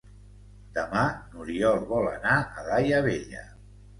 Demà 0.77 1.01
n'Oriol 1.33 1.77
vol 1.91 2.09
anar 2.13 2.39
a 2.61 2.65
Daia 2.71 3.05
Vella. 3.09 3.45